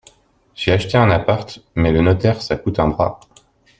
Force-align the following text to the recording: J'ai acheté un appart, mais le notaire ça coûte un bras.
J'ai 0.55 0.71
acheté 0.71 0.97
un 0.97 1.11
appart, 1.11 1.59
mais 1.75 1.91
le 1.91 2.01
notaire 2.01 2.41
ça 2.41 2.55
coûte 2.57 2.79
un 2.79 2.87
bras. 2.87 3.19